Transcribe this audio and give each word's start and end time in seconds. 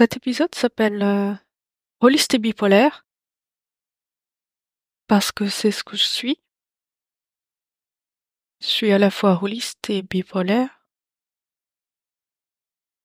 Cet 0.00 0.16
épisode 0.16 0.54
s'appelle 0.54 1.02
euh, 1.02 1.34
Rôliste 2.00 2.32
et 2.32 2.38
bipolaire 2.38 3.06
parce 5.06 5.30
que 5.30 5.50
c'est 5.50 5.72
ce 5.72 5.84
que 5.84 5.94
je 5.94 6.04
suis. 6.04 6.40
Je 8.62 8.66
suis 8.66 8.92
à 8.92 8.98
la 8.98 9.10
fois 9.10 9.34
rôliste 9.34 9.90
et 9.90 10.00
bipolaire. 10.00 10.86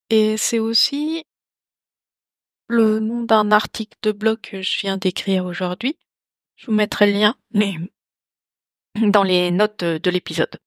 Et 0.08 0.38
c'est 0.38 0.58
aussi 0.58 1.26
le 2.66 2.98
nom 2.98 3.24
d'un 3.24 3.52
article 3.52 3.98
de 4.00 4.12
blog 4.12 4.40
que 4.40 4.62
je 4.62 4.80
viens 4.80 4.96
d'écrire 4.96 5.44
aujourd'hui. 5.44 5.98
Je 6.54 6.64
vous 6.64 6.72
mettrai 6.72 7.12
le 7.12 7.18
lien 7.18 7.36
dans 9.10 9.22
les 9.22 9.50
notes 9.50 9.84
de 9.84 10.10
l'épisode. 10.10 10.58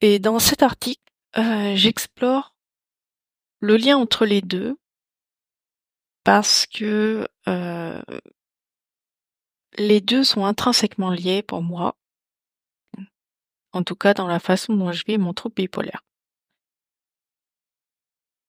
Et 0.00 0.18
dans 0.18 0.40
cet 0.40 0.64
article, 0.64 1.13
euh, 1.38 1.74
j'explore 1.76 2.54
le 3.60 3.76
lien 3.76 3.96
entre 3.96 4.26
les 4.26 4.42
deux 4.42 4.76
parce 6.22 6.66
que 6.66 7.28
euh, 7.48 8.02
les 9.78 10.00
deux 10.00 10.24
sont 10.24 10.44
intrinsèquement 10.44 11.10
liés 11.10 11.42
pour 11.42 11.62
moi, 11.62 11.96
en 13.72 13.82
tout 13.82 13.96
cas 13.96 14.14
dans 14.14 14.26
la 14.28 14.40
façon 14.40 14.74
dont 14.74 14.92
je 14.92 15.04
vis 15.06 15.18
mon 15.18 15.34
trouble 15.34 15.54
bipolaire. 15.56 16.02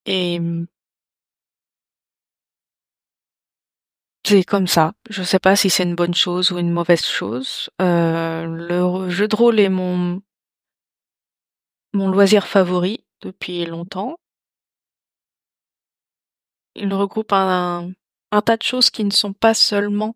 Et 0.05 0.39
c'est 4.23 4.43
comme 4.43 4.67
ça. 4.67 4.93
Je 5.09 5.23
sais 5.23 5.39
pas 5.39 5.55
si 5.55 5.69
c'est 5.69 5.83
une 5.83 5.95
bonne 5.95 6.15
chose 6.15 6.51
ou 6.51 6.57
une 6.57 6.71
mauvaise 6.71 7.05
chose. 7.05 7.69
Euh, 7.81 8.45
le 8.45 9.09
jeu 9.09 9.27
de 9.27 9.35
rôle 9.35 9.59
est 9.59 9.69
mon 9.69 10.21
mon 11.95 12.09
loisir 12.09 12.45
favori 12.45 13.03
depuis 13.21 13.65
longtemps. 13.65 14.17
Il 16.75 16.93
regroupe 16.93 17.31
un, 17.31 17.93
tas 18.45 18.57
de 18.57 18.63
choses 18.63 18.89
qui 18.89 19.03
ne 19.05 19.11
sont 19.11 19.33
pas 19.33 19.53
seulement 19.53 20.15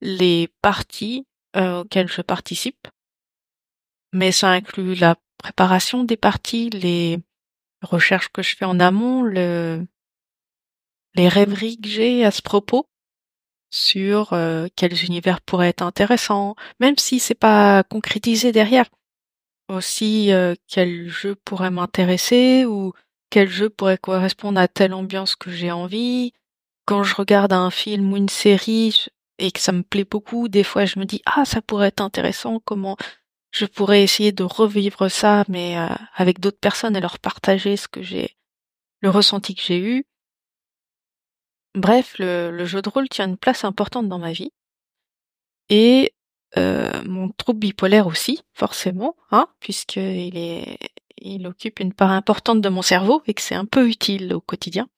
les 0.00 0.48
parties 0.60 1.26
euh, 1.56 1.80
auxquelles 1.80 2.08
je 2.08 2.20
participe, 2.20 2.88
mais 4.12 4.32
ça 4.32 4.50
inclut 4.50 4.94
la 4.96 5.16
préparation 5.38 6.04
des 6.04 6.16
parties, 6.16 6.68
les 6.70 7.18
recherches 7.82 8.28
que 8.28 8.42
je 8.42 8.56
fais 8.56 8.64
en 8.64 8.80
amont, 8.80 9.22
le, 9.22 9.86
les 11.14 11.28
rêveries 11.28 11.80
que 11.80 11.88
j'ai 11.88 12.24
à 12.24 12.30
ce 12.30 12.42
propos 12.42 12.86
sur 13.70 14.32
euh, 14.32 14.66
quels 14.74 15.04
univers 15.04 15.40
pourraient 15.40 15.68
être 15.68 15.82
intéressants, 15.82 16.56
même 16.80 16.98
si 16.98 17.20
c'est 17.20 17.34
pas 17.34 17.84
concrétisé 17.84 18.50
derrière 18.50 18.86
aussi 19.70 20.32
euh, 20.32 20.54
quel 20.68 21.08
jeu 21.08 21.34
pourrait 21.34 21.70
m'intéresser 21.70 22.64
ou 22.66 22.92
quel 23.30 23.48
jeu 23.48 23.70
pourrait 23.70 23.98
correspondre 23.98 24.60
à 24.60 24.68
telle 24.68 24.92
ambiance 24.94 25.36
que 25.36 25.50
j'ai 25.50 25.70
envie. 25.70 26.32
Quand 26.86 27.02
je 27.04 27.14
regarde 27.14 27.52
un 27.52 27.70
film 27.70 28.12
ou 28.12 28.16
une 28.16 28.28
série 28.28 29.06
et 29.38 29.52
que 29.52 29.60
ça 29.60 29.72
me 29.72 29.82
plaît 29.82 30.04
beaucoup, 30.04 30.48
des 30.48 30.64
fois 30.64 30.84
je 30.84 30.98
me 30.98 31.04
dis 31.04 31.22
ah 31.26 31.44
ça 31.44 31.62
pourrait 31.62 31.88
être 31.88 32.00
intéressant, 32.00 32.60
comment 32.64 32.96
je 33.52 33.66
pourrais 33.66 34.02
essayer 34.02 34.32
de 34.32 34.44
revivre 34.44 35.10
ça 35.10 35.44
mais 35.48 35.78
euh, 35.78 35.88
avec 36.14 36.40
d'autres 36.40 36.60
personnes 36.60 36.96
et 36.96 37.00
leur 37.00 37.18
partager 37.18 37.76
ce 37.76 37.88
que 37.88 38.02
j'ai 38.02 38.36
le 39.00 39.10
ressenti 39.10 39.54
que 39.54 39.62
j'ai 39.62 39.78
eu. 39.78 40.04
Bref, 41.74 42.18
le, 42.18 42.50
le 42.50 42.64
jeu 42.64 42.82
de 42.82 42.88
rôle 42.88 43.08
tient 43.08 43.28
une 43.28 43.38
place 43.38 43.64
importante 43.64 44.08
dans 44.08 44.18
ma 44.18 44.32
vie. 44.32 44.50
Et 45.68 46.12
euh, 46.56 47.02
mon 47.04 47.28
trouble 47.30 47.60
bipolaire 47.60 48.06
aussi, 48.06 48.40
forcément, 48.52 49.16
hein, 49.30 49.48
puisqu'il 49.60 50.36
est, 50.36 50.78
il 51.18 51.46
occupe 51.46 51.80
une 51.80 51.92
part 51.92 52.10
importante 52.10 52.60
de 52.60 52.68
mon 52.68 52.82
cerveau 52.82 53.22
et 53.26 53.34
que 53.34 53.42
c'est 53.42 53.54
un 53.54 53.66
peu 53.66 53.88
utile 53.88 54.34
au 54.34 54.40
quotidien. 54.40 54.88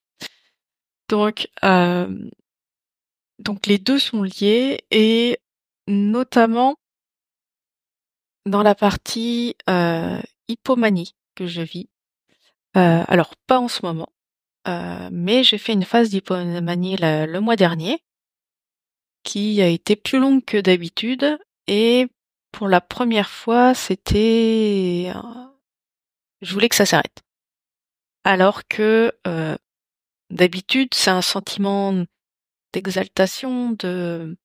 Donc, 1.09 1.49
euh, 1.65 2.09
donc 3.39 3.67
les 3.67 3.79
deux 3.79 3.99
sont 3.99 4.23
liés 4.23 4.85
et 4.91 5.39
notamment 5.87 6.77
dans 8.47 8.63
la 8.63 8.75
partie 8.75 9.57
euh, 9.69 10.21
hypomanie 10.49 11.15
que 11.35 11.47
je 11.47 11.63
vis. 11.63 11.89
Euh, 12.77 13.05
alors 13.07 13.37
pas 13.47 13.59
en 13.59 13.69
ce 13.69 13.85
moment, 13.85 14.09
euh, 14.69 15.09
mais 15.13 15.45
j'ai 15.45 15.59
fait 15.59 15.75
une 15.75 15.85
phase 15.85 16.09
d'hypomanie 16.11 16.97
le 16.99 17.39
mois 17.41 17.57
dernier 17.57 18.03
qui 19.23 19.63
a 19.63 19.69
été 19.69 19.97
plus 19.97 20.19
longue 20.19 20.45
que 20.45 20.59
d'habitude 20.59 21.39
et 21.67 22.09
pour 22.51 22.69
la 22.69 22.81
première 22.81 23.31
fois, 23.31 23.75
c'était 23.75 25.13
je 26.41 26.53
voulais 26.53 26.69
que 26.69 26.77
ça 26.77 26.87
s'arrête. 26.87 27.23
Alors 28.25 28.67
que 28.69 29.13
euh, 29.27 29.57
d'habitude, 30.31 30.95
c'est 30.95 31.11
un 31.11 31.23
sentiment 31.23 32.05
d'exaltation, 32.73 33.73
de 33.73 34.37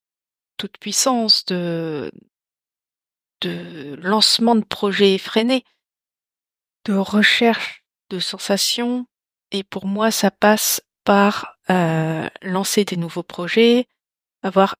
toute 0.57 0.77
puissance, 0.77 1.45
de 1.45 2.11
de 3.41 3.95
lancement 4.01 4.55
de 4.55 4.65
projets 4.65 5.13
effrénés, 5.13 5.63
de 6.85 6.94
recherche 6.94 7.83
de 8.09 8.19
sensations. 8.19 9.05
Et 9.51 9.63
pour 9.63 9.85
moi, 9.85 10.11
ça 10.11 10.31
passe 10.31 10.81
par 11.03 11.57
euh, 11.69 12.27
lancer 12.41 12.83
des 12.83 12.97
nouveaux 12.97 13.23
projets, 13.23 13.88
avoir 14.44 14.75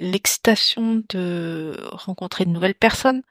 l'excitation 0.00 1.02
de 1.10 1.76
rencontrer 1.92 2.44
de 2.44 2.50
nouvelles 2.50 2.74
personnes. 2.74 3.22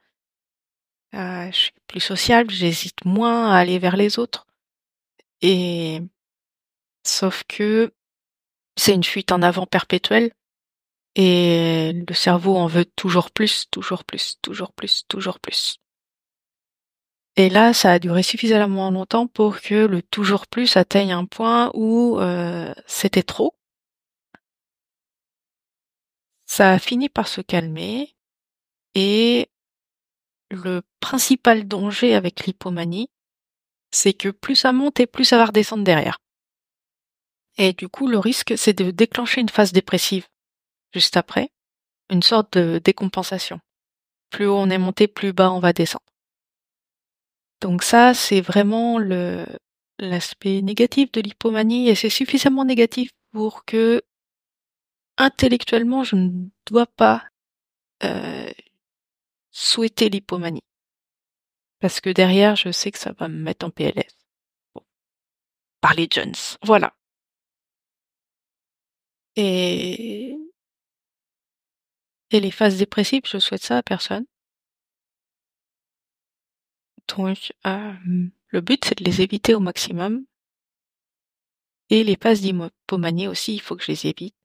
Euh, 1.15 1.51
je 1.51 1.55
suis 1.55 1.71
plus 1.87 1.99
sociable, 1.99 2.51
j'hésite 2.51 3.05
moins 3.05 3.51
à 3.51 3.57
aller 3.57 3.79
vers 3.79 3.95
les 3.95 4.19
autres. 4.19 4.47
Et 5.41 6.01
sauf 7.03 7.43
que 7.47 7.93
c'est 8.75 8.93
une 8.93 9.03
fuite 9.03 9.31
en 9.31 9.41
avant 9.41 9.65
perpétuelle 9.65 10.31
et 11.15 11.93
le 12.07 12.13
cerveau 12.13 12.57
en 12.57 12.65
veut 12.65 12.85
toujours 12.85 13.29
plus, 13.29 13.67
toujours 13.69 14.03
plus, 14.03 14.37
toujours 14.41 14.73
plus, 14.73 15.05
toujours 15.07 15.39
plus. 15.39 15.79
Et 17.35 17.49
là, 17.49 17.73
ça 17.73 17.91
a 17.91 17.99
duré 17.99 18.23
suffisamment 18.23 18.91
longtemps 18.91 19.27
pour 19.27 19.61
que 19.61 19.85
le 19.85 20.01
toujours 20.01 20.47
plus 20.47 20.77
atteigne 20.77 21.13
un 21.13 21.25
point 21.25 21.71
où 21.73 22.19
euh, 22.19 22.73
c'était 22.87 23.23
trop 23.23 23.55
ça 26.53 26.73
a 26.73 26.77
fini 26.77 27.09
par 27.09 27.27
se 27.27 27.41
calmer 27.41 28.15
et 28.93 29.49
le 30.51 30.83
principal 30.99 31.67
danger 31.67 32.13
avec 32.13 32.45
l'hypomanie, 32.45 33.09
c'est 33.89 34.13
que 34.13 34.29
plus 34.29 34.55
ça 34.55 34.71
monte 34.71 34.99
et 34.99 35.07
plus 35.07 35.25
ça 35.25 35.39
va 35.39 35.47
redescendre 35.47 35.83
derrière. 35.83 36.19
Et 37.57 37.73
du 37.73 37.89
coup, 37.89 38.05
le 38.05 38.19
risque, 38.19 38.53
c'est 38.55 38.73
de 38.73 38.91
déclencher 38.91 39.41
une 39.41 39.49
phase 39.49 39.71
dépressive 39.71 40.27
juste 40.93 41.17
après, 41.17 41.49
une 42.11 42.21
sorte 42.21 42.55
de 42.55 42.79
décompensation. 42.83 43.59
Plus 44.29 44.45
haut 44.45 44.57
on 44.57 44.69
est 44.69 44.77
monté, 44.77 45.07
plus 45.07 45.33
bas 45.33 45.51
on 45.51 45.59
va 45.59 45.73
descendre. 45.73 46.05
Donc 47.61 47.81
ça, 47.81 48.13
c'est 48.13 48.41
vraiment 48.41 48.99
l'aspect 49.97 50.61
négatif 50.61 51.11
de 51.13 51.21
l'hypomanie 51.21 51.89
et 51.89 51.95
c'est 51.95 52.11
suffisamment 52.11 52.63
négatif 52.63 53.09
pour 53.31 53.65
que 53.65 54.03
intellectuellement, 55.17 56.03
je 56.03 56.15
ne 56.15 56.49
dois 56.65 56.87
pas 56.87 57.23
euh, 58.03 58.51
souhaiter 59.51 60.09
l'hypomanie. 60.09 60.63
Parce 61.79 62.01
que 62.01 62.09
derrière, 62.09 62.55
je 62.55 62.71
sais 62.71 62.91
que 62.91 62.97
ça 62.99 63.11
va 63.13 63.27
me 63.27 63.37
mettre 63.37 63.65
en 63.65 63.69
PLS. 63.69 64.15
Par 65.81 65.93
les 65.93 66.07
Jones. 66.09 66.33
Voilà. 66.63 66.95
Et... 69.35 70.37
Et 72.31 72.39
les 72.39 72.51
phases 72.51 72.77
dépressives, 72.77 73.23
je 73.25 73.37
souhaite 73.37 73.63
ça 73.63 73.77
à 73.77 73.83
personne. 73.83 74.25
Donc, 77.07 77.53
euh, 77.67 77.93
le 78.47 78.61
but, 78.61 78.83
c'est 78.85 78.97
de 78.97 79.03
les 79.03 79.21
éviter 79.21 79.53
au 79.53 79.59
maximum. 79.59 80.25
Et 81.89 82.03
les 82.03 82.15
phases 82.15 82.41
d'hypomanie 82.41 83.27
aussi, 83.27 83.53
il 83.55 83.61
faut 83.61 83.75
que 83.75 83.83
je 83.83 83.91
les 83.91 84.07
évite. 84.07 84.35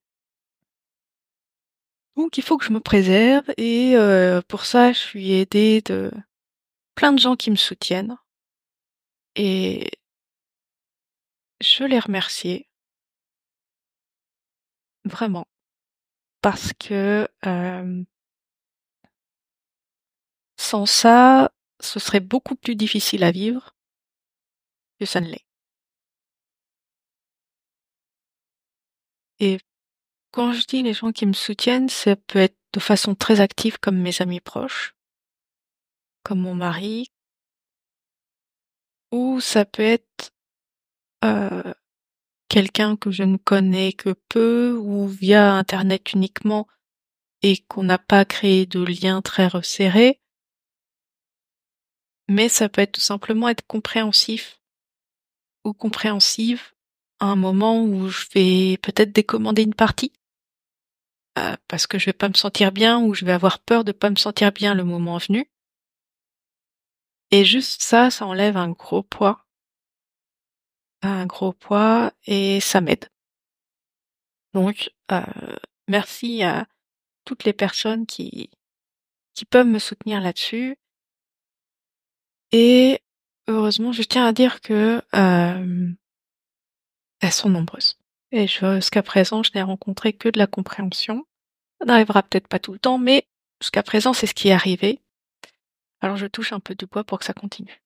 Donc 2.18 2.36
il 2.36 2.42
faut 2.42 2.58
que 2.58 2.64
je 2.64 2.72
me 2.72 2.80
préserve 2.80 3.44
et 3.56 3.96
euh, 3.96 4.42
pour 4.48 4.64
ça 4.66 4.92
je 4.92 4.98
suis 4.98 5.32
aidée 5.34 5.82
de 5.82 6.10
plein 6.96 7.12
de 7.12 7.18
gens 7.20 7.36
qui 7.36 7.50
me 7.50 7.56
soutiennent. 7.56 8.18
Et 9.36 9.92
je 11.60 11.84
les 11.84 12.00
remercie. 12.00 12.66
Vraiment. 15.04 15.46
Parce 16.42 16.72
que 16.72 17.28
euh, 17.46 18.04
sans 20.58 20.86
ça 20.86 21.52
ce 21.80 22.00
serait 22.00 22.20
beaucoup 22.20 22.56
plus 22.56 22.74
difficile 22.74 23.22
à 23.22 23.30
vivre 23.30 23.76
que 24.98 25.06
ça 25.06 25.20
ne 25.20 25.28
l'est. 25.28 25.44
Quand 30.30 30.52
je 30.52 30.66
dis 30.66 30.82
les 30.82 30.94
gens 30.94 31.12
qui 31.12 31.26
me 31.26 31.32
soutiennent, 31.32 31.88
ça 31.88 32.16
peut 32.16 32.38
être 32.38 32.58
de 32.72 32.80
façon 32.80 33.14
très 33.14 33.40
active 33.40 33.78
comme 33.78 33.98
mes 33.98 34.20
amis 34.20 34.40
proches, 34.40 34.94
comme 36.22 36.40
mon 36.40 36.54
mari, 36.54 37.10
ou 39.10 39.40
ça 39.40 39.64
peut 39.64 39.82
être 39.82 40.32
euh, 41.24 41.72
quelqu'un 42.48 42.96
que 42.96 43.10
je 43.10 43.22
ne 43.22 43.36
connais 43.36 43.92
que 43.92 44.14
peu 44.28 44.72
ou 44.72 45.06
via 45.06 45.54
Internet 45.54 46.12
uniquement 46.12 46.66
et 47.42 47.58
qu'on 47.68 47.84
n'a 47.84 47.98
pas 47.98 48.24
créé 48.24 48.66
de 48.66 48.82
lien 48.82 49.22
très 49.22 49.46
resserré. 49.46 50.20
Mais 52.28 52.48
ça 52.48 52.68
peut 52.68 52.82
être 52.82 52.92
tout 52.92 53.00
simplement 53.00 53.48
être 53.48 53.66
compréhensif 53.66 54.60
ou 55.64 55.72
compréhensive 55.72 56.74
un 57.20 57.36
moment 57.36 57.82
où 57.82 58.08
je 58.08 58.26
vais 58.34 58.76
peut-être 58.78 59.12
décommander 59.12 59.62
une 59.62 59.74
partie 59.74 60.12
euh, 61.38 61.56
parce 61.68 61.86
que 61.86 61.98
je 61.98 62.06
vais 62.06 62.12
pas 62.12 62.28
me 62.28 62.34
sentir 62.34 62.72
bien 62.72 63.00
ou 63.00 63.14
je 63.14 63.24
vais 63.24 63.32
avoir 63.32 63.58
peur 63.60 63.84
de 63.84 63.92
pas 63.92 64.10
me 64.10 64.16
sentir 64.16 64.52
bien 64.52 64.74
le 64.74 64.84
moment 64.84 65.18
venu. 65.18 65.48
Et 67.30 67.44
juste 67.44 67.82
ça, 67.82 68.10
ça 68.10 68.26
enlève 68.26 68.56
un 68.56 68.70
gros 68.70 69.02
poids. 69.02 69.44
Un 71.02 71.26
gros 71.26 71.52
poids 71.52 72.12
et 72.26 72.60
ça 72.60 72.80
m'aide. 72.80 73.08
Donc, 74.54 74.90
euh, 75.12 75.22
merci 75.86 76.42
à 76.42 76.66
toutes 77.24 77.44
les 77.44 77.52
personnes 77.52 78.06
qui, 78.06 78.50
qui 79.34 79.44
peuvent 79.44 79.66
me 79.66 79.78
soutenir 79.78 80.20
là-dessus. 80.20 80.76
Et 82.50 83.00
heureusement, 83.46 83.92
je 83.92 84.02
tiens 84.02 84.26
à 84.26 84.32
dire 84.32 84.60
que 84.60 85.02
euh, 85.14 85.92
elles 87.20 87.32
sont 87.32 87.50
nombreuses. 87.50 87.98
Et 88.32 88.46
jusqu'à 88.46 89.02
présent, 89.02 89.42
je 89.42 89.50
n'ai 89.54 89.62
rencontré 89.62 90.12
que 90.12 90.28
de 90.28 90.38
la 90.38 90.46
compréhension. 90.46 91.24
Ça 91.80 91.86
n'arrivera 91.86 92.22
peut-être 92.22 92.48
pas 92.48 92.58
tout 92.58 92.72
le 92.72 92.78
temps, 92.78 92.98
mais 92.98 93.26
jusqu'à 93.60 93.82
présent, 93.82 94.12
c'est 94.12 94.26
ce 94.26 94.34
qui 94.34 94.48
est 94.48 94.52
arrivé. 94.52 95.00
Alors 96.00 96.16
je 96.16 96.26
touche 96.26 96.52
un 96.52 96.60
peu 96.60 96.74
du 96.74 96.86
bois 96.86 97.04
pour 97.04 97.18
que 97.18 97.24
ça 97.24 97.32
continue. 97.32 97.82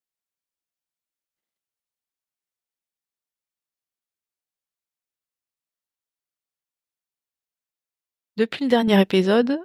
Depuis 8.36 8.64
le 8.64 8.70
dernier 8.70 9.00
épisode 9.00 9.58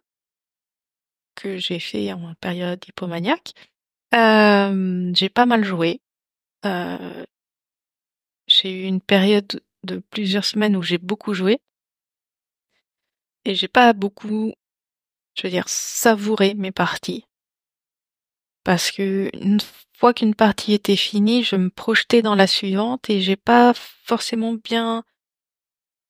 que 1.35 1.57
j'ai 1.57 1.79
fait 1.79 2.11
en 2.11 2.33
période 2.35 2.83
hypomaniaque, 2.87 3.53
euh, 4.13 5.11
j'ai 5.13 5.29
pas 5.29 5.45
mal 5.45 5.63
joué. 5.63 6.01
Euh, 6.65 7.25
j'ai 8.61 8.83
eu 8.83 8.83
une 8.83 9.01
période 9.01 9.61
de 9.83 9.99
plusieurs 10.09 10.45
semaines 10.45 10.75
où 10.75 10.81
j'ai 10.81 10.97
beaucoup 10.97 11.33
joué. 11.33 11.59
Et 13.45 13.55
j'ai 13.55 13.67
pas 13.67 13.93
beaucoup, 13.93 14.53
je 15.35 15.43
veux 15.43 15.49
dire, 15.49 15.69
savouré 15.69 16.53
mes 16.53 16.71
parties. 16.71 17.25
Parce 18.63 18.91
que 18.91 19.29
une 19.33 19.59
fois 19.97 20.13
qu'une 20.13 20.35
partie 20.35 20.73
était 20.73 20.97
finie, 20.97 21.43
je 21.43 21.55
me 21.55 21.69
projetais 21.69 22.21
dans 22.21 22.35
la 22.35 22.47
suivante 22.47 23.09
et 23.09 23.21
j'ai 23.21 23.37
pas 23.37 23.73
forcément 23.73 24.53
bien 24.53 25.03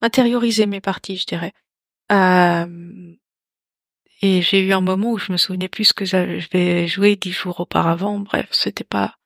intériorisé 0.00 0.66
mes 0.66 0.80
parties, 0.80 1.16
je 1.16 1.26
dirais. 1.26 1.52
Euh, 2.10 3.14
et 4.20 4.42
j'ai 4.42 4.60
eu 4.60 4.72
un 4.72 4.80
moment 4.80 5.12
où 5.12 5.18
je 5.18 5.30
me 5.30 5.36
souvenais 5.36 5.68
plus 5.68 5.92
que 5.92 6.04
j'avais 6.04 6.88
joué 6.88 7.14
dix 7.14 7.30
jours 7.30 7.60
auparavant. 7.60 8.18
Bref, 8.18 8.48
c'était 8.50 8.84
pas, 8.84 9.17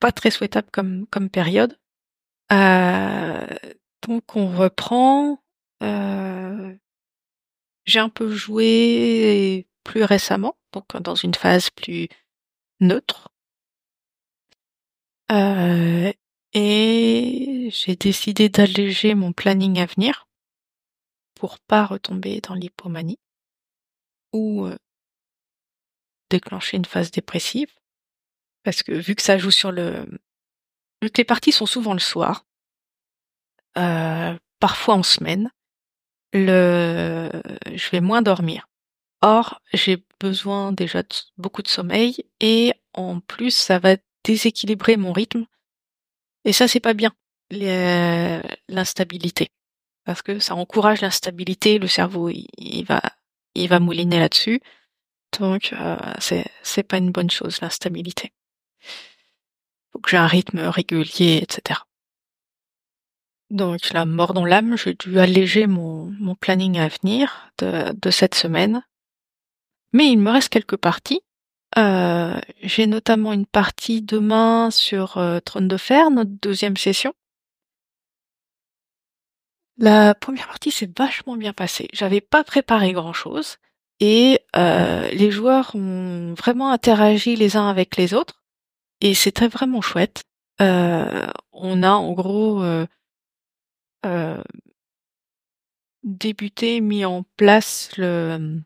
pas 0.00 0.12
très 0.12 0.30
souhaitable 0.30 0.68
comme 0.72 1.06
comme 1.06 1.30
période. 1.30 1.78
Euh, 2.52 3.46
donc 4.06 4.36
on 4.36 4.48
reprend. 4.56 5.42
Euh, 5.82 6.74
j'ai 7.84 8.00
un 8.00 8.08
peu 8.08 8.30
joué 8.30 9.66
plus 9.84 10.04
récemment, 10.04 10.56
donc 10.72 10.96
dans 11.00 11.14
une 11.14 11.34
phase 11.34 11.70
plus 11.70 12.08
neutre. 12.80 13.30
Euh, 15.30 16.12
et 16.54 17.68
j'ai 17.70 17.96
décidé 17.96 18.48
d'alléger 18.48 19.14
mon 19.14 19.32
planning 19.32 19.78
à 19.78 19.86
venir 19.86 20.26
pour 21.34 21.58
pas 21.60 21.86
retomber 21.86 22.40
dans 22.40 22.54
l'hypomanie 22.54 23.18
ou 24.32 24.66
euh, 24.66 24.76
déclencher 26.30 26.76
une 26.76 26.84
phase 26.84 27.10
dépressive. 27.10 27.77
Parce 28.64 28.82
que 28.82 28.92
vu 28.92 29.14
que 29.14 29.22
ça 29.22 29.38
joue 29.38 29.50
sur 29.50 29.72
le... 29.72 30.06
Vu 31.02 31.10
que 31.10 31.18
les 31.18 31.24
parties 31.24 31.52
sont 31.52 31.66
souvent 31.66 31.92
le 31.92 32.00
soir, 32.00 32.44
euh, 33.76 34.36
parfois 34.58 34.94
en 34.94 35.02
semaine, 35.02 35.50
le... 36.32 37.30
je 37.72 37.90
vais 37.90 38.00
moins 38.00 38.22
dormir. 38.22 38.68
Or, 39.20 39.60
j'ai 39.72 40.04
besoin 40.20 40.72
déjà 40.72 41.02
de 41.02 41.14
beaucoup 41.36 41.62
de 41.62 41.68
sommeil 41.68 42.24
et 42.40 42.72
en 42.94 43.20
plus, 43.20 43.54
ça 43.54 43.78
va 43.78 43.96
déséquilibrer 44.24 44.96
mon 44.96 45.12
rythme. 45.12 45.46
Et 46.44 46.52
ça, 46.52 46.68
c'est 46.68 46.80
pas 46.80 46.94
bien, 46.94 47.12
l'instabilité 48.68 49.50
parce 50.08 50.22
que 50.22 50.38
ça 50.38 50.54
encourage 50.54 51.02
l'instabilité, 51.02 51.78
le 51.78 51.86
cerveau 51.86 52.30
il, 52.30 52.82
va 52.84 53.02
il 53.54 53.68
va 53.68 53.78
mouliner 53.78 54.18
là-dessus. 54.18 54.62
Donc 55.38 55.74
euh, 55.74 55.98
c'est 56.18 56.46
c'est 56.62 56.82
pas 56.82 56.96
une 56.96 57.12
bonne 57.12 57.28
chose 57.28 57.60
l'instabilité. 57.60 58.32
Faut 59.92 59.98
que 59.98 60.10
j'ai 60.10 60.16
un 60.16 60.26
rythme 60.26 60.60
régulier, 60.60 61.40
etc. 61.42 61.80
Donc 63.50 63.90
la 63.90 64.04
mort 64.04 64.34
dans 64.34 64.44
l'âme, 64.44 64.76
j'ai 64.76 64.94
dû 64.94 65.18
alléger 65.18 65.66
mon, 65.66 66.34
planning 66.38 66.78
à 66.78 66.88
venir 66.88 67.50
de, 67.58 67.92
de 67.92 68.10
cette 68.10 68.34
semaine. 68.34 68.82
Mais 69.92 70.10
il 70.10 70.18
me 70.18 70.30
reste 70.30 70.50
quelques 70.50 70.76
parties. 70.76 71.22
Euh, 71.76 72.40
j'ai 72.62 72.86
notamment 72.86 73.32
une 73.32 73.46
partie 73.46 74.02
demain 74.02 74.70
sur 74.70 75.18
euh, 75.18 75.40
Trône 75.40 75.68
de 75.68 75.76
Fer, 75.76 76.10
notre 76.10 76.30
deuxième 76.30 76.76
session. 76.76 77.12
La 79.76 80.14
première 80.14 80.48
partie 80.48 80.70
s'est 80.70 80.90
vachement 80.96 81.36
bien 81.36 81.52
passée. 81.52 81.88
J'avais 81.92 82.20
pas 82.20 82.42
préparé 82.42 82.92
grand 82.92 83.12
chose 83.12 83.58
et 84.00 84.40
euh, 84.56 85.08
les 85.10 85.30
joueurs 85.30 85.72
ont 85.74 86.34
vraiment 86.34 86.70
interagi 86.70 87.36
les 87.36 87.56
uns 87.56 87.68
avec 87.68 87.96
les 87.96 88.14
autres 88.14 88.42
et 89.00 89.14
c'était 89.14 89.48
vraiment 89.48 89.80
chouette. 89.80 90.22
Euh, 90.60 91.26
on 91.52 91.82
a 91.82 91.92
en 91.92 92.12
gros 92.12 92.62
euh, 92.62 94.42
débuté, 96.02 96.80
mis 96.80 97.04
en 97.04 97.24
place 97.36 97.90
le 97.96 98.60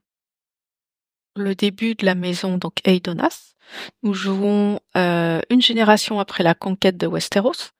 le 1.34 1.54
début 1.54 1.94
de 1.94 2.04
la 2.04 2.14
maison 2.14 2.58
donc 2.58 2.74
Eidonas. 2.84 3.54
Nous 4.02 4.12
jouons 4.12 4.80
une 4.94 5.62
génération 5.62 6.20
après 6.20 6.42
la 6.44 6.54
conquête 6.54 6.98
de 6.98 7.06
Westeros 7.06 7.72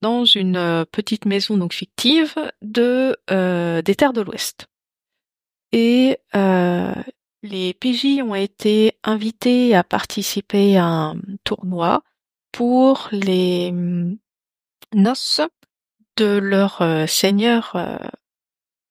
dans 0.00 0.24
une 0.24 0.56
euh, 0.56 0.84
petite 0.84 1.26
maison 1.26 1.56
donc 1.56 1.72
fictive 1.72 2.34
de 2.62 3.16
euh, 3.30 3.82
des 3.82 3.94
terres 3.94 4.12
de 4.12 4.22
l'Ouest. 4.22 4.66
Et 5.72 6.18
euh, 6.34 6.94
les 7.42 7.74
PJ 7.74 8.22
ont 8.22 8.34
été 8.34 8.98
invités 9.02 9.74
à 9.74 9.84
participer 9.84 10.76
à 10.76 10.84
un 10.84 11.16
tournoi 11.44 12.02
pour 12.52 13.08
les 13.12 13.72
mm, 13.72 14.18
noces 14.94 15.40
de 16.16 16.38
leur 16.38 16.82
seigneur, 17.08 17.76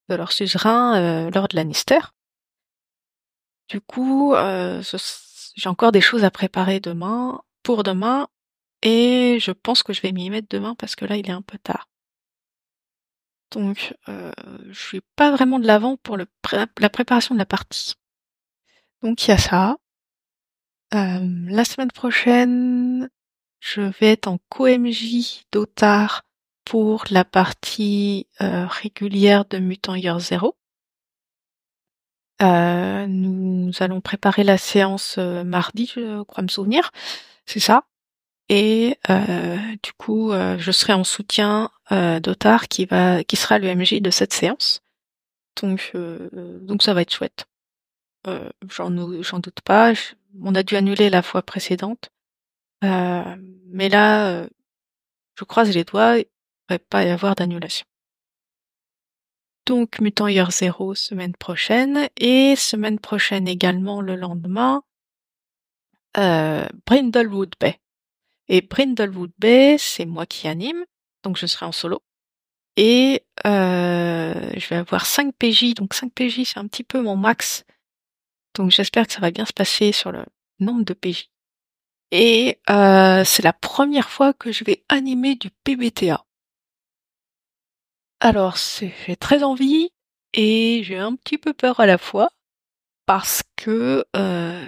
de 0.08 0.16
leur 0.16 0.32
suzerain, 0.32 1.30
Lord 1.30 1.50
Lannister. 1.54 2.00
Du 3.70 3.82
coup, 3.82 4.34
j'ai 5.56 5.70
encore 5.70 5.92
des 5.92 6.02
choses 6.02 6.24
à 6.24 6.32
préparer 6.32 6.80
demain, 6.80 7.42
pour 7.62 7.84
demain, 7.84 8.30
et 8.82 9.38
je 9.40 9.52
pense 9.52 9.84
que 9.84 9.94
je 9.94 10.02
vais 10.02 10.12
m'y 10.12 10.30
mettre 10.30 10.48
demain 10.50 10.76
parce 10.76 10.96
que 10.96 11.06
là, 11.06 11.18
il 11.18 11.28
est 11.28 11.34
un 11.34 11.42
peu 11.42 11.58
tard. 11.58 11.90
Donc, 13.52 13.96
euh, 14.08 14.32
je 14.70 14.80
suis 14.80 15.02
pas 15.16 15.32
vraiment 15.32 15.60
de 15.60 15.66
l'avant 15.66 15.98
pour 15.98 16.18
la 16.18 16.90
préparation 16.90 17.36
de 17.36 17.40
la 17.40 17.46
partie. 17.46 17.96
Donc, 19.04 19.26
il 19.26 19.32
y 19.32 19.34
a 19.34 19.38
ça. 19.38 19.78
Euh, 20.94 21.20
la 21.48 21.66
semaine 21.66 21.92
prochaine, 21.92 23.10
je 23.60 23.82
vais 23.82 24.12
être 24.12 24.28
en 24.28 24.40
co-MJ 24.50 25.46
d'Otar 25.52 26.24
pour 26.66 27.06
la 27.12 27.24
partie 27.24 28.28
euh, 28.42 28.66
régulière 28.66 29.46
de 29.46 29.60
Mutant 29.60 29.96
Year 29.96 30.20
Zero. 30.20 30.56
Euh, 32.42 33.06
nous 33.08 33.72
allons 33.80 34.02
préparer 34.02 34.44
la 34.44 34.58
séance 34.58 35.18
mardi, 35.18 35.92
je 35.94 36.24
crois 36.24 36.44
me 36.44 36.48
souvenir. 36.48 36.92
C'est 37.46 37.60
ça. 37.60 37.84
Et 38.50 38.98
du 39.84 39.94
coup, 39.94 40.32
je 40.32 40.72
serai 40.72 40.94
en 40.94 41.04
soutien 41.04 41.70
d'Otar 41.92 42.68
qui 42.68 42.86
va, 42.86 43.24
qui 43.24 43.36
sera 43.36 43.60
le 43.60 43.76
MJ 43.76 44.02
de 44.02 44.10
cette 44.10 44.34
séance. 44.34 44.82
Donc, 45.62 45.94
donc 45.94 46.82
ça 46.82 46.94
va 46.96 47.02
être 47.02 47.14
chouette. 47.14 47.46
J'en, 48.26 49.22
j'en 49.22 49.40
doute 49.40 49.62
pas. 49.62 49.94
on 50.42 50.56
a 50.56 50.64
dû 50.64 50.76
annuler 50.76 51.10
la 51.10 51.22
fois 51.22 51.42
précédente, 51.42 52.10
mais 52.82 53.90
là, 53.90 54.48
je 55.38 55.44
croise 55.44 55.74
les 55.74 55.84
doigts. 55.84 56.18
Il 56.18 56.26
ne 56.70 56.76
va 56.76 56.80
pas 56.80 57.04
y 57.04 57.10
avoir 57.10 57.36
d'annulation. 57.36 57.86
Donc, 59.66 60.00
Mutant 60.00 60.28
Year 60.28 60.52
Zero 60.52 60.96
semaine 60.96 61.36
prochaine 61.36 62.10
et 62.18 62.56
semaine 62.56 63.00
prochaine 63.00 63.48
également 63.48 64.02
le 64.02 64.16
lendemain, 64.16 64.84
Brindlewood 66.16 67.54
Bay 67.60 67.80
Et 68.48 68.62
Brindlewood 68.62 69.32
Bay, 69.38 69.78
c'est 69.78 70.06
moi 70.06 70.26
qui 70.26 70.48
anime, 70.48 70.84
donc 71.24 71.38
je 71.38 71.46
serai 71.46 71.66
en 71.66 71.72
solo. 71.72 72.02
Et 72.76 73.24
euh, 73.46 74.52
je 74.56 74.68
vais 74.70 74.78
avoir 74.78 75.06
5 75.06 75.34
PJ, 75.36 75.74
donc 75.74 75.94
5 75.94 76.14
PJ 76.14 76.44
c'est 76.46 76.60
un 76.60 76.68
petit 76.68 76.84
peu 76.84 77.02
mon 77.02 77.16
max. 77.16 77.66
Donc 78.60 78.72
j'espère 78.72 79.08
que 79.08 79.14
ça 79.14 79.22
va 79.22 79.32
bien 79.32 79.46
se 79.46 79.54
passer 79.54 79.94
sur 79.94 80.12
le 80.12 80.26
nombre 80.60 80.84
de 80.84 80.94
PJ. 80.94 81.30
Et 82.12 82.60
euh, 82.70 83.24
c'est 83.24 83.42
la 83.42 83.54
première 83.54 84.10
fois 84.10 84.34
que 84.34 84.52
je 84.52 84.66
vais 84.66 84.84
animer 84.90 85.36
du 85.36 85.50
PBTA. 85.50 86.26
Alors 88.20 88.58
j'ai 88.58 89.16
très 89.16 89.44
envie 89.44 89.92
et 90.34 90.82
j'ai 90.84 90.98
un 90.98 91.16
petit 91.16 91.38
peu 91.38 91.54
peur 91.54 91.80
à 91.80 91.86
la 91.86 91.98
fois 91.98 92.32
parce 93.06 93.44
que 93.56 94.04
euh, 94.18 94.66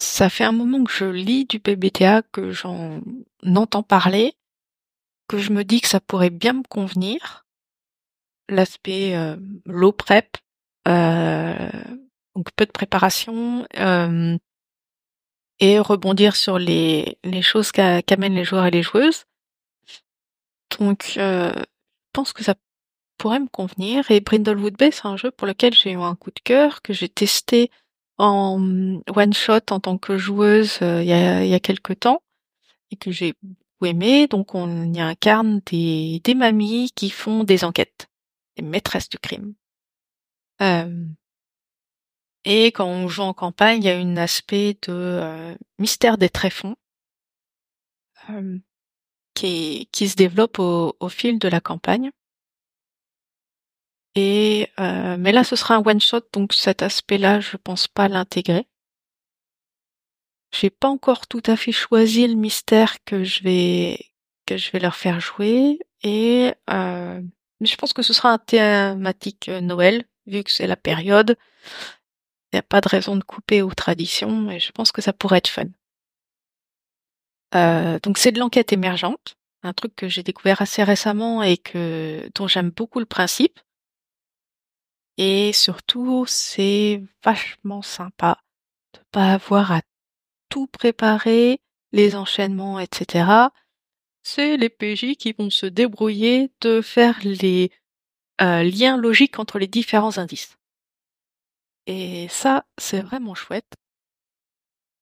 ça 0.00 0.28
fait 0.28 0.42
un 0.42 0.50
moment 0.50 0.82
que 0.82 0.92
je 0.92 1.04
lis 1.04 1.44
du 1.44 1.60
PBTA, 1.60 2.22
que 2.32 2.50
j'en 2.50 3.00
entends 3.46 3.84
parler, 3.84 4.34
que 5.28 5.38
je 5.38 5.52
me 5.52 5.62
dis 5.62 5.80
que 5.80 5.88
ça 5.88 6.00
pourrait 6.00 6.30
bien 6.30 6.54
me 6.54 6.64
convenir. 6.64 7.46
L'aspect 8.48 9.14
euh, 9.14 9.36
low 9.66 9.92
prep, 9.92 10.36
euh, 10.88 11.70
donc 12.34 12.50
peu 12.56 12.66
de 12.66 12.72
préparation, 12.72 13.66
euh, 13.78 14.36
et 15.60 15.78
rebondir 15.78 16.36
sur 16.36 16.58
les, 16.58 17.18
les 17.24 17.42
choses 17.42 17.72
qu'amènent 17.72 18.34
les 18.34 18.44
joueurs 18.44 18.66
et 18.66 18.70
les 18.70 18.82
joueuses. 18.82 19.24
Donc, 20.78 21.12
je 21.14 21.64
pense 22.12 22.32
que 22.32 22.42
ça 22.42 22.54
pourrait 23.18 23.40
me 23.40 23.48
convenir. 23.48 24.10
Et 24.10 24.20
Brindlewood 24.20 24.76
Bay, 24.76 24.90
c'est 24.90 25.06
un 25.06 25.16
jeu 25.16 25.30
pour 25.30 25.46
lequel 25.46 25.74
j'ai 25.74 25.92
eu 25.92 26.00
un 26.00 26.16
coup 26.16 26.30
de 26.30 26.40
cœur, 26.42 26.82
que 26.82 26.92
j'ai 26.92 27.08
testé 27.08 27.70
en 28.18 28.60
one 29.14 29.32
shot 29.32 29.70
en 29.70 29.80
tant 29.80 29.98
que 29.98 30.18
joueuse 30.18 30.78
euh, 30.82 31.02
il 31.02 31.08
y, 31.08 31.12
a, 31.12 31.44
y 31.44 31.54
a 31.54 31.60
quelques 31.60 31.98
temps 32.00 32.22
et 32.90 32.96
que 32.96 33.10
j'ai 33.10 33.34
aimé. 33.82 34.26
Donc 34.28 34.54
on 34.54 34.92
y 34.92 35.00
incarne 35.00 35.60
des, 35.66 36.20
des 36.22 36.34
mamies 36.34 36.90
qui 36.94 37.10
font 37.10 37.44
des 37.44 37.64
enquêtes, 37.64 38.08
des 38.56 38.62
maîtresses 38.62 39.08
du 39.08 39.18
crime. 39.18 39.54
Euh, 40.62 41.06
et 42.44 42.66
quand 42.72 42.86
on 42.86 43.08
joue 43.08 43.22
en 43.22 43.34
campagne, 43.34 43.82
il 43.82 43.86
y 43.86 43.90
a 43.90 43.96
un 43.96 44.16
aspect 44.16 44.74
de 44.82 44.92
euh, 44.92 45.54
mystère 45.78 46.18
des 46.18 46.28
tréfonds 46.28 46.76
qui, 49.34 49.88
qui 49.92 50.08
se 50.08 50.16
développe 50.16 50.58
au, 50.58 50.96
au 50.98 51.08
fil 51.08 51.38
de 51.38 51.48
la 51.48 51.60
campagne. 51.60 52.10
Et 54.14 54.68
euh, 54.78 55.16
mais 55.18 55.32
là, 55.32 55.44
ce 55.44 55.56
sera 55.56 55.76
un 55.76 55.82
one 55.84 56.00
shot, 56.00 56.20
donc 56.32 56.52
cet 56.54 56.82
aspect-là, 56.82 57.40
je 57.40 57.56
pense 57.56 57.88
pas 57.88 58.08
l'intégrer. 58.08 58.66
J'ai 60.52 60.70
pas 60.70 60.88
encore 60.88 61.26
tout 61.26 61.42
à 61.46 61.56
fait 61.56 61.72
choisi 61.72 62.26
le 62.28 62.36
mystère 62.36 63.02
que 63.04 63.24
je 63.24 63.42
vais 63.42 63.98
que 64.46 64.56
je 64.56 64.70
vais 64.70 64.78
leur 64.78 64.94
faire 64.94 65.20
jouer 65.20 65.80
et 66.02 66.52
euh, 66.70 67.20
je 67.60 67.76
pense 67.76 67.92
que 67.92 68.02
ce 68.02 68.12
sera 68.12 68.30
un 68.30 68.38
thématique 68.38 69.48
euh, 69.48 69.60
Noël 69.60 70.04
vu 70.26 70.44
que 70.44 70.52
c'est 70.52 70.66
la 70.66 70.76
période. 70.76 71.36
Il 72.54 72.58
n'y 72.58 72.60
a 72.60 72.62
pas 72.62 72.80
de 72.80 72.88
raison 72.88 73.16
de 73.16 73.24
couper 73.24 73.62
aux 73.62 73.74
traditions 73.74 74.48
et 74.48 74.60
je 74.60 74.70
pense 74.70 74.92
que 74.92 75.02
ça 75.02 75.12
pourrait 75.12 75.38
être 75.38 75.48
fun. 75.48 75.64
Euh, 77.56 77.98
donc 78.00 78.16
c'est 78.16 78.30
de 78.30 78.38
l'enquête 78.38 78.72
émergente, 78.72 79.34
un 79.64 79.72
truc 79.72 79.96
que 79.96 80.06
j'ai 80.06 80.22
découvert 80.22 80.62
assez 80.62 80.84
récemment 80.84 81.42
et 81.42 81.56
que 81.56 82.30
dont 82.36 82.46
j'aime 82.46 82.70
beaucoup 82.70 83.00
le 83.00 83.06
principe. 83.06 83.58
Et 85.16 85.52
surtout, 85.52 86.26
c'est 86.28 87.02
vachement 87.24 87.82
sympa 87.82 88.38
de 88.92 89.00
pas 89.10 89.32
avoir 89.32 89.72
à 89.72 89.80
tout 90.48 90.68
préparer, 90.68 91.60
les 91.90 92.14
enchaînements, 92.14 92.78
etc. 92.78 93.48
C'est 94.22 94.56
les 94.56 94.68
PJ 94.68 95.16
qui 95.16 95.32
vont 95.32 95.50
se 95.50 95.66
débrouiller 95.66 96.52
de 96.60 96.80
faire 96.80 97.18
les 97.24 97.72
euh, 98.40 98.62
liens 98.62 98.96
logiques 98.96 99.40
entre 99.40 99.58
les 99.58 99.66
différents 99.66 100.18
indices. 100.18 100.56
Et 101.86 102.28
ça, 102.28 102.64
c'est 102.78 103.02
vraiment 103.02 103.34
chouette. 103.34 103.74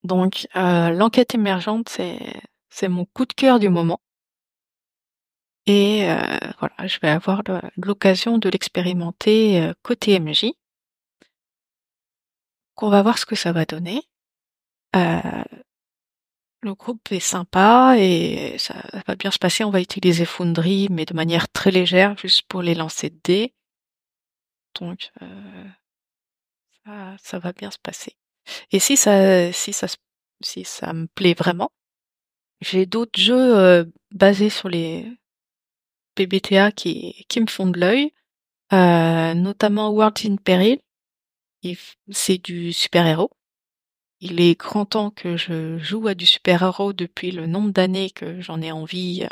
Donc, 0.04 0.48
euh, 0.56 0.90
l'enquête 0.90 1.34
émergente, 1.34 1.88
c'est 1.88 2.88
mon 2.88 3.04
coup 3.04 3.24
de 3.24 3.32
cœur 3.32 3.58
du 3.60 3.68
moment. 3.68 4.00
Et 5.66 6.10
euh, 6.10 6.38
voilà, 6.58 6.86
je 6.88 6.98
vais 7.00 7.08
avoir 7.08 7.42
l'occasion 7.76 8.38
de 8.38 8.48
l'expérimenter 8.48 9.62
euh, 9.62 9.74
côté 9.82 10.18
MJ. 10.18 10.46
On 12.84 12.90
va 12.90 13.02
voir 13.02 13.16
ce 13.18 13.26
que 13.26 13.36
ça 13.36 13.52
va 13.52 13.64
donner. 13.64 14.02
Le 14.94 16.74
groupe 16.74 17.12
est 17.12 17.20
sympa 17.20 17.94
et 17.96 18.56
ça 18.58 18.74
va 19.06 19.14
bien 19.14 19.30
se 19.30 19.38
passer. 19.38 19.62
On 19.62 19.70
va 19.70 19.80
utiliser 19.80 20.24
Foundry, 20.24 20.88
mais 20.90 21.04
de 21.04 21.14
manière 21.14 21.48
très 21.48 21.70
légère, 21.70 22.16
juste 22.18 22.42
pour 22.48 22.60
les 22.60 22.74
lancer 22.74 23.10
de 23.10 23.20
dés. 23.22 23.54
Donc, 24.80 25.12
ça, 26.86 27.16
ça, 27.22 27.38
va 27.38 27.52
bien 27.52 27.70
se 27.70 27.78
passer. 27.78 28.16
Et 28.70 28.78
si 28.78 28.96
ça, 28.96 29.52
si 29.52 29.72
ça, 29.72 29.86
si 30.42 30.64
ça 30.64 30.92
me 30.92 31.06
plaît 31.06 31.34
vraiment, 31.34 31.70
j'ai 32.60 32.86
d'autres 32.86 33.20
jeux 33.20 33.92
basés 34.10 34.50
sur 34.50 34.68
les 34.68 35.06
PBTA 36.14 36.72
qui, 36.72 37.24
qui 37.28 37.40
me 37.40 37.46
font 37.46 37.66
de 37.66 37.78
l'œil, 37.78 38.12
euh, 38.72 39.34
notamment 39.34 39.90
World 39.90 40.18
in 40.24 40.36
Peril. 40.36 40.78
C'est 42.10 42.38
du 42.38 42.72
super-héros. 42.72 43.30
Il 44.20 44.40
est 44.40 44.58
grand 44.58 44.84
temps 44.84 45.10
que 45.10 45.36
je 45.36 45.78
joue 45.78 46.06
à 46.08 46.14
du 46.14 46.26
super-héros 46.26 46.92
depuis 46.92 47.30
le 47.30 47.46
nombre 47.46 47.70
d'années 47.70 48.10
que 48.10 48.40
j'en 48.40 48.60
ai 48.60 48.72
envie. 48.72 49.26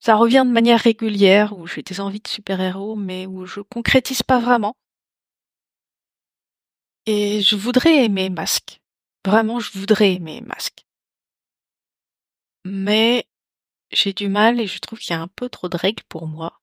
Ça 0.00 0.16
revient 0.16 0.44
de 0.46 0.52
manière 0.52 0.80
régulière, 0.80 1.56
où 1.56 1.66
j'ai 1.66 1.82
des 1.82 2.00
envies 2.00 2.20
de 2.20 2.28
super-héros, 2.28 2.96
mais 2.96 3.26
où 3.26 3.46
je 3.46 3.60
concrétise 3.60 4.22
pas 4.22 4.40
vraiment. 4.40 4.74
Et 7.06 7.40
je 7.40 7.56
voudrais 7.56 8.04
aimer 8.04 8.30
Masque. 8.30 8.80
Vraiment, 9.24 9.60
je 9.60 9.70
voudrais 9.76 10.14
aimer 10.14 10.40
Masque. 10.40 10.84
Mais 12.64 13.26
j'ai 13.90 14.12
du 14.12 14.28
mal 14.28 14.60
et 14.60 14.66
je 14.66 14.78
trouve 14.78 14.98
qu'il 14.98 15.14
y 15.14 15.18
a 15.18 15.22
un 15.22 15.28
peu 15.28 15.48
trop 15.48 15.68
de 15.68 15.76
règles 15.76 16.04
pour 16.08 16.26
moi. 16.26 16.60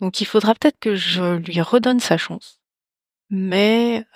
Donc 0.00 0.20
il 0.20 0.26
faudra 0.26 0.54
peut-être 0.54 0.78
que 0.78 0.94
je 0.94 1.36
lui 1.36 1.60
redonne 1.60 2.00
sa 2.00 2.18
chance. 2.18 2.60
Mais 3.30 4.06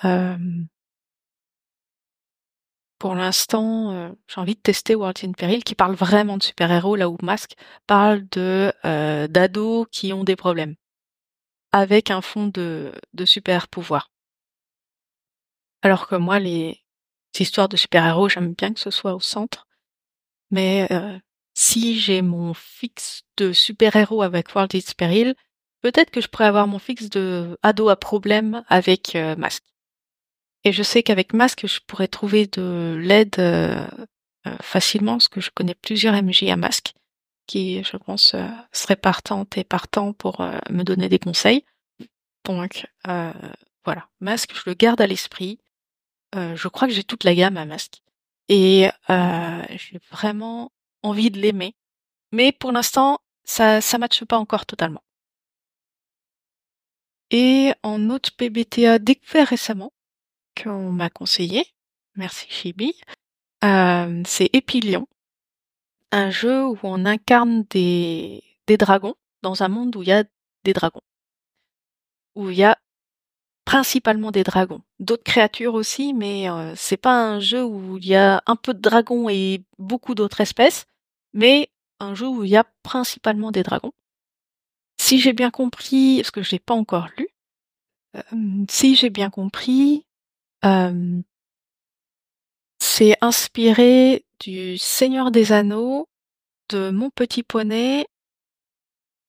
pour 2.98 3.14
l'instant, 3.16 3.90
euh, 3.90 4.10
j'ai 4.28 4.40
envie 4.40 4.54
de 4.54 4.60
tester 4.60 4.94
World 4.94 5.18
in 5.24 5.32
Peril 5.32 5.64
qui 5.64 5.74
parle 5.74 5.94
vraiment 5.94 6.38
de 6.38 6.42
super-héros, 6.42 6.94
là 6.94 7.08
où 7.08 7.16
Mask 7.20 7.54
parle 7.88 8.28
de 8.28 8.72
euh, 8.84 9.26
d'ados 9.26 9.88
qui 9.90 10.12
ont 10.12 10.22
des 10.22 10.36
problèmes. 10.36 10.76
Avec 11.72 12.12
un 12.12 12.20
fond 12.20 12.46
de, 12.46 12.92
de 13.12 13.24
super 13.24 13.66
pouvoir. 13.66 14.11
Alors 15.82 16.06
que 16.06 16.14
moi, 16.14 16.38
les 16.38 16.82
histoires 17.38 17.68
de 17.68 17.76
super-héros, 17.76 18.28
j'aime 18.28 18.54
bien 18.54 18.72
que 18.72 18.80
ce 18.80 18.90
soit 18.90 19.14
au 19.14 19.20
centre. 19.20 19.66
Mais 20.50 20.88
si 21.54 21.98
j'ai 21.98 22.22
mon 22.22 22.54
fixe 22.54 23.24
de 23.36 23.52
super-héros 23.52 24.22
avec 24.22 24.54
World 24.54 24.72
is 24.74 24.94
Peril, 24.96 25.34
peut-être 25.82 26.10
que 26.10 26.20
je 26.20 26.28
pourrais 26.28 26.46
avoir 26.46 26.66
mon 26.66 26.78
fixe 26.78 27.10
de 27.10 27.58
ado 27.62 27.88
à 27.88 27.96
problème 27.96 28.64
avec 28.68 29.14
euh, 29.14 29.36
Mask. 29.36 29.62
Et 30.64 30.72
je 30.72 30.82
sais 30.82 31.02
qu'avec 31.02 31.34
Mask, 31.34 31.66
je 31.66 31.80
pourrais 31.86 32.08
trouver 32.08 32.46
de 32.46 32.96
l'aide 33.00 33.38
euh, 33.38 33.86
euh, 34.46 34.56
facilement, 34.62 35.14
parce 35.14 35.28
que 35.28 35.40
je 35.40 35.50
connais 35.50 35.74
plusieurs 35.74 36.14
MJ 36.14 36.44
à 36.44 36.56
Mask 36.56 36.94
qui, 37.46 37.82
je 37.82 37.96
pense, 37.96 38.36
seraient 38.70 38.96
partantes 38.96 39.58
et 39.58 39.64
partants 39.64 40.12
pour 40.12 40.48
me 40.70 40.84
donner 40.84 41.08
des 41.08 41.18
conseils. 41.18 41.64
Donc, 42.44 42.86
voilà, 43.84 44.08
Mask, 44.20 44.54
je 44.54 44.62
le 44.70 44.74
garde 44.74 45.00
à 45.00 45.08
l'esprit. 45.08 45.58
Je 46.34 46.68
crois 46.68 46.88
que 46.88 46.94
j'ai 46.94 47.04
toute 47.04 47.24
la 47.24 47.34
gamme 47.34 47.56
à 47.56 47.64
Mask. 47.64 48.02
Et 48.48 48.88
j'ai 49.08 50.00
vraiment 50.10 50.72
envie 51.02 51.30
de 51.30 51.40
l'aimer. 51.40 51.74
Mais 52.32 52.52
pour 52.52 52.72
l'instant, 52.72 53.20
ça 53.44 53.80
ça 53.80 53.98
matche 53.98 54.24
pas 54.24 54.38
encore 54.38 54.66
totalement. 54.66 55.02
Et 57.30 57.72
en 57.82 58.10
autre 58.10 58.30
PBTA 58.36 58.98
découvert 58.98 59.48
récemment, 59.48 59.92
qu'on 60.62 60.92
m'a 60.92 61.08
conseillé, 61.08 61.64
merci 62.14 62.46
Chibi, 62.50 62.94
euh, 63.64 64.22
c'est 64.26 64.50
Epilion, 64.52 65.08
un 66.10 66.30
jeu 66.30 66.66
où 66.66 66.78
on 66.82 67.06
incarne 67.06 67.64
des, 67.70 68.42
des 68.66 68.76
dragons 68.76 69.14
dans 69.40 69.62
un 69.62 69.68
monde 69.68 69.96
où 69.96 70.02
il 70.02 70.08
y 70.08 70.12
a 70.12 70.24
des 70.64 70.74
dragons, 70.74 71.00
où 72.34 72.50
il 72.50 72.56
y 72.58 72.64
a 72.64 72.78
principalement 73.72 74.32
des 74.32 74.44
dragons, 74.44 74.82
d'autres 75.00 75.22
créatures 75.24 75.72
aussi, 75.72 76.12
mais 76.12 76.50
euh, 76.50 76.74
c'est 76.76 76.98
pas 76.98 77.16
un 77.24 77.40
jeu 77.40 77.64
où 77.64 77.96
il 77.96 78.06
y 78.06 78.14
a 78.14 78.42
un 78.44 78.54
peu 78.54 78.74
de 78.74 78.80
dragons 78.80 79.30
et 79.30 79.64
beaucoup 79.78 80.14
d'autres 80.14 80.42
espèces 80.42 80.84
mais 81.32 81.70
un 81.98 82.14
jeu 82.14 82.28
où 82.28 82.44
il 82.44 82.50
y 82.50 82.56
a 82.56 82.64
principalement 82.82 83.50
des 83.50 83.62
dragons. 83.62 83.92
Si 85.00 85.18
j'ai 85.18 85.32
bien 85.32 85.50
compris, 85.50 86.18
parce 86.18 86.30
que 86.30 86.42
je 86.42 86.50
l'ai 86.50 86.58
pas 86.58 86.74
encore 86.74 87.08
lu, 87.16 87.28
euh, 88.16 88.64
si 88.68 88.94
j'ai 88.94 89.08
bien 89.08 89.30
compris, 89.30 90.04
euh, 90.66 91.22
c'est 92.78 93.16
inspiré 93.22 94.26
du 94.38 94.76
Seigneur 94.76 95.30
des 95.30 95.52
Anneaux, 95.52 96.10
de 96.68 96.90
Mon 96.90 97.08
Petit 97.08 97.42
Poney 97.42 98.06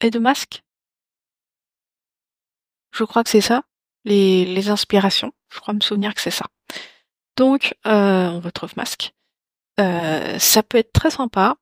et 0.02 0.10
de 0.10 0.20
Masque. 0.20 0.64
Je 2.92 3.06
crois 3.06 3.24
que 3.24 3.30
c'est 3.30 3.40
ça, 3.40 3.64
les, 4.06 4.46
les 4.46 4.70
inspirations. 4.70 5.32
Je 5.50 5.60
crois 5.60 5.74
me 5.74 5.82
souvenir 5.82 6.14
que 6.14 6.22
c'est 6.22 6.32
ça. 6.32 6.46
Donc, 7.38 7.76
euh, 7.88 8.30
on 8.30 8.40
retrouve 8.40 8.74
Masque. 8.78 9.14
Euh, 9.80 10.38
ça 10.40 10.62
peut 10.62 10.78
être 10.78 10.94
très 10.94 11.10
sympa 11.10 11.58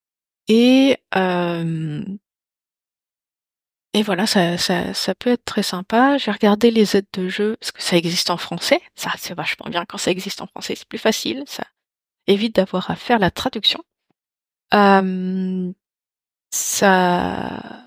et 0.48 0.98
euh, 1.15 2.03
et 3.93 4.03
voilà, 4.03 4.25
ça, 4.25 4.57
ça, 4.57 4.93
ça 4.93 5.15
peut 5.15 5.31
être 5.31 5.43
très 5.43 5.63
sympa. 5.63 6.17
J'ai 6.17 6.31
regardé 6.31 6.71
les 6.71 6.95
aides 6.95 7.07
de 7.13 7.27
jeu 7.27 7.57
parce 7.60 7.71
que 7.71 7.81
ça 7.81 7.98
existe 7.98 8.29
en 8.29 8.38
français. 8.38 8.81
Ça, 8.95 9.12
c'est 9.17 9.33
vachement 9.33 9.69
bien 9.69 9.86
quand 9.86 9.98
ça 9.98 10.12
existe 10.12 10.41
en 10.41 10.48
français. 10.48 10.75
C'est 10.75 10.88
plus 10.88 10.98
facile. 10.98 11.43
Ça 11.45 11.65
évite 12.27 12.55
d'avoir 12.55 12.89
à 12.89 12.95
faire 12.95 13.19
la 13.19 13.31
traduction. 13.31 13.83
Euh, 14.74 15.71
ça, 16.51 17.86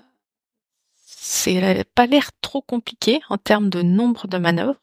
c'est 1.45 1.83
pas 1.93 2.07
l'air 2.07 2.31
trop 2.41 2.61
compliqué 2.61 3.21
en 3.29 3.37
termes 3.37 3.69
de 3.69 3.81
nombre 3.81 4.27
de 4.27 4.37
manœuvres. 4.37 4.81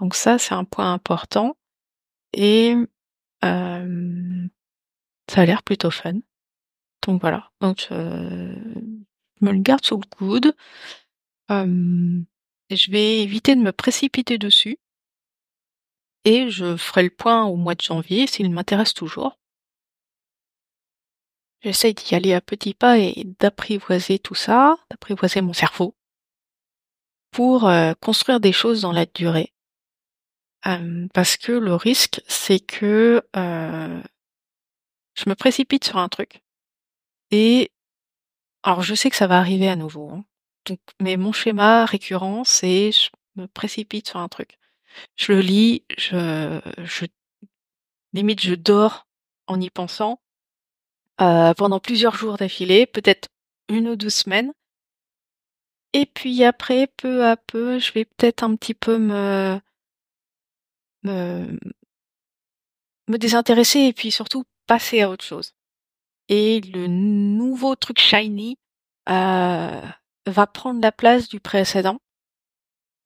Donc 0.00 0.14
ça, 0.14 0.38
c'est 0.38 0.54
un 0.54 0.64
point 0.64 0.92
important. 0.92 1.56
Et 2.32 2.74
euh, 3.44 4.48
ça 5.30 5.40
a 5.40 5.46
l'air 5.46 5.62
plutôt 5.62 5.90
fun. 5.90 6.14
Donc 7.06 7.20
voilà. 7.20 7.50
Donc 7.60 7.88
euh, 7.92 8.54
je 9.40 9.46
me 9.46 9.52
le 9.52 9.60
garde 9.60 9.84
sous 9.84 9.96
le 9.96 10.06
coude. 10.06 10.54
Euh, 11.50 12.20
je 12.70 12.90
vais 12.90 13.20
éviter 13.22 13.54
de 13.54 13.60
me 13.60 13.72
précipiter 13.72 14.38
dessus. 14.38 14.78
Et 16.24 16.50
je 16.50 16.76
ferai 16.76 17.04
le 17.04 17.10
point 17.10 17.44
au 17.44 17.56
mois 17.56 17.74
de 17.74 17.80
janvier 17.80 18.26
s'il 18.26 18.50
m'intéresse 18.50 18.92
toujours. 18.92 19.39
J'essaye 21.62 21.94
d'y 21.94 22.14
aller 22.14 22.32
à 22.32 22.40
petits 22.40 22.74
pas 22.74 22.98
et 22.98 23.24
d'apprivoiser 23.38 24.18
tout 24.18 24.34
ça, 24.34 24.76
d'apprivoiser 24.90 25.42
mon 25.42 25.52
cerveau 25.52 25.94
pour 27.30 27.68
euh, 27.68 27.92
construire 28.00 28.40
des 28.40 28.52
choses 28.52 28.82
dans 28.82 28.92
la 28.92 29.06
durée. 29.06 29.52
Parce 31.14 31.36
que 31.36 31.52
le 31.52 31.74
risque, 31.74 32.20
c'est 32.28 32.60
que 32.60 33.22
euh, 33.36 34.02
je 35.14 35.28
me 35.28 35.34
précipite 35.34 35.84
sur 35.84 35.96
un 35.96 36.08
truc 36.08 36.42
et 37.30 37.70
alors 38.62 38.82
je 38.82 38.94
sais 38.94 39.08
que 39.08 39.16
ça 39.16 39.26
va 39.26 39.38
arriver 39.38 39.68
à 39.68 39.76
nouveau. 39.76 40.10
Hein. 40.10 40.24
Donc, 40.66 40.80
mais 41.00 41.16
mon 41.16 41.32
schéma 41.32 41.86
récurrent, 41.86 42.44
c'est 42.44 42.92
je 42.92 43.08
me 43.36 43.46
précipite 43.46 44.08
sur 44.08 44.18
un 44.18 44.28
truc. 44.28 44.58
Je 45.16 45.32
le 45.32 45.40
lis, 45.40 45.84
je 45.96 46.60
limite 48.12 48.40
je 48.40 48.54
dors 48.54 49.06
en 49.46 49.60
y 49.60 49.70
pensant 49.70 50.20
euh, 51.20 51.54
pendant 51.54 51.80
plusieurs 51.80 52.14
jours 52.14 52.36
d'affilée, 52.36 52.86
peut-être 52.86 53.28
une 53.68 53.88
ou 53.88 53.96
deux 53.96 54.10
semaines. 54.10 54.52
Et 55.92 56.06
puis 56.06 56.44
après, 56.44 56.86
peu 56.96 57.26
à 57.26 57.36
peu, 57.36 57.78
je 57.78 57.92
vais 57.92 58.04
peut-être 58.04 58.42
un 58.42 58.54
petit 58.56 58.74
peu 58.74 58.98
me, 58.98 59.60
me, 61.02 61.58
me 63.08 63.18
désintéresser 63.18 63.80
et 63.80 63.92
puis 63.92 64.10
surtout 64.10 64.44
passer 64.66 65.02
à 65.02 65.10
autre 65.10 65.24
chose. 65.24 65.52
Et 66.28 66.60
le 66.60 66.86
nouveau 66.86 67.74
truc 67.74 67.98
shiny 67.98 68.56
euh, 69.08 69.82
va 70.26 70.46
prendre 70.46 70.80
la 70.80 70.92
place 70.92 71.28
du 71.28 71.40
précédent 71.40 71.98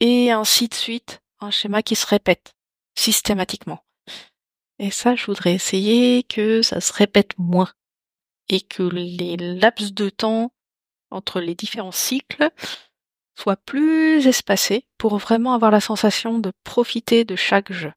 et 0.00 0.30
ainsi 0.30 0.68
de 0.68 0.74
suite, 0.74 1.20
un 1.40 1.50
schéma 1.50 1.82
qui 1.82 1.96
se 1.96 2.06
répète 2.06 2.52
systématiquement. 2.94 3.82
Et 4.78 4.90
ça, 4.90 5.14
je 5.14 5.24
voudrais 5.26 5.54
essayer 5.54 6.22
que 6.22 6.60
ça 6.62 6.80
se 6.80 6.92
répète 6.92 7.32
moins 7.38 7.72
et 8.48 8.60
que 8.60 8.82
les 8.82 9.36
laps 9.36 9.92
de 9.92 10.10
temps 10.10 10.52
entre 11.10 11.40
les 11.40 11.54
différents 11.54 11.92
cycles 11.92 12.50
soient 13.36 13.56
plus 13.56 14.26
espacés 14.26 14.86
pour 14.98 15.18
vraiment 15.18 15.54
avoir 15.54 15.70
la 15.70 15.80
sensation 15.80 16.38
de 16.38 16.52
profiter 16.62 17.24
de 17.24 17.36
chaque 17.36 17.72
jeu. 17.72 17.92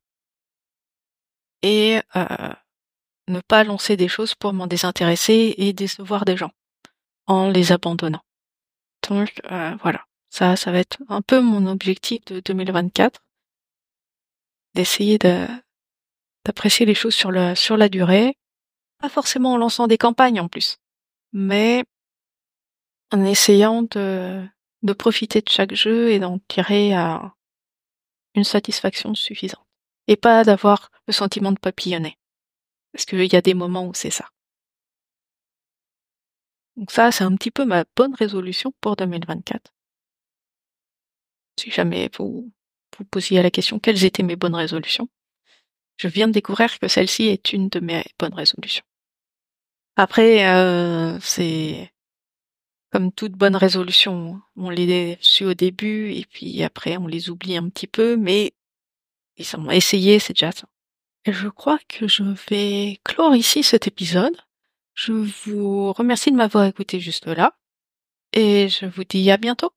Et 1.63 1.99
euh, 2.15 2.53
ne 3.27 3.39
pas 3.41 3.63
lancer 3.63 3.97
des 3.97 4.07
choses 4.07 4.35
pour 4.35 4.53
m'en 4.53 4.67
désintéresser 4.67 5.55
et 5.57 5.73
décevoir 5.73 6.25
des 6.25 6.37
gens 6.37 6.51
en 7.25 7.49
les 7.49 7.71
abandonnant. 7.71 8.23
Donc 9.07 9.41
euh, 9.51 9.75
voilà, 9.81 10.05
ça, 10.29 10.55
ça 10.55 10.71
va 10.71 10.79
être 10.79 10.97
un 11.09 11.21
peu 11.21 11.41
mon 11.41 11.67
objectif 11.67 12.23
de 12.25 12.39
2024, 12.39 13.21
d'essayer 14.75 15.17
d'apprécier 15.17 16.85
les 16.85 16.95
choses 16.95 17.15
sur, 17.15 17.31
sur 17.57 17.77
la 17.77 17.89
durée, 17.89 18.37
pas 18.97 19.09
forcément 19.09 19.53
en 19.53 19.57
lançant 19.57 19.87
des 19.87 19.97
campagnes 19.97 20.39
en 20.39 20.47
plus, 20.47 20.77
mais 21.33 21.83
en 23.11 23.23
essayant 23.23 23.83
de, 23.83 24.47
profiter 24.97 25.41
de 25.41 25.49
chaque 25.49 25.73
jeu 25.73 26.11
et 26.11 26.19
d'en 26.19 26.39
tirer 26.47 26.93
à 26.93 27.33
une 28.35 28.43
satisfaction 28.43 29.15
suffisante. 29.15 29.65
Et 30.07 30.15
pas 30.15 30.43
d'avoir 30.43 30.89
le 31.07 31.13
sentiment 31.13 31.51
de 31.51 31.59
papillonner. 31.59 32.17
Parce 32.93 33.05
qu'il 33.05 33.31
y 33.31 33.35
a 33.35 33.41
des 33.41 33.53
moments 33.53 33.85
où 33.85 33.93
c'est 33.93 34.09
ça. 34.09 34.29
Donc 36.77 36.91
ça, 36.91 37.11
c'est 37.11 37.23
un 37.23 37.35
petit 37.35 37.51
peu 37.51 37.65
ma 37.65 37.83
bonne 37.95 38.13
résolution 38.13 38.71
pour 38.79 38.95
2024. 38.95 39.73
Si 41.59 41.71
jamais 41.71 42.09
vous 42.17 42.51
vous 42.97 43.05
posiez 43.05 43.41
la 43.41 43.51
question 43.51 43.79
quelles 43.79 44.05
étaient 44.05 44.23
mes 44.23 44.35
bonnes 44.35 44.55
résolutions, 44.55 45.09
je 45.97 46.07
viens 46.07 46.27
de 46.27 46.33
découvrir 46.33 46.79
que 46.79 46.87
celle-ci 46.87 47.27
est 47.27 47.53
une 47.53 47.69
de 47.69 47.79
mes 47.79 48.03
bonnes 48.19 48.33
résolutions. 48.33 48.85
Après, 49.95 50.47
euh, 50.47 51.19
c'est 51.19 51.91
comme 52.91 53.11
toute 53.11 53.33
bonne 53.33 53.55
résolution, 53.55 54.39
on 54.55 54.69
les 54.69 55.17
suit 55.21 55.45
au 55.45 55.53
début 55.53 56.13
et 56.13 56.25
puis 56.25 56.63
après 56.63 56.97
on 56.97 57.07
les 57.07 57.29
oublie 57.29 57.57
un 57.57 57.67
petit 57.69 57.87
peu, 57.87 58.15
mais 58.15 58.53
ils 59.35 59.55
ont 59.57 59.69
essayé, 59.69 60.19
c'est 60.19 60.33
déjà 60.33 60.51
ça. 60.51 60.67
Je 61.25 61.49
crois 61.49 61.79
que 61.89 62.07
je 62.07 62.23
vais 62.49 62.99
clore 63.03 63.35
ici 63.35 63.61
cet 63.63 63.87
épisode. 63.87 64.37
Je 64.93 65.11
vous 65.11 65.91
remercie 65.93 66.31
de 66.31 66.37
m'avoir 66.37 66.65
écouté 66.65 66.99
juste 66.99 67.27
là 67.27 67.57
et 68.33 68.69
je 68.69 68.85
vous 68.85 69.03
dis 69.03 69.29
à 69.31 69.37
bientôt. 69.37 69.71